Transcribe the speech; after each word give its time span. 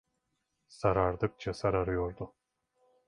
Sarardıkça 0.67 1.53
sararıyordu. 1.53 2.33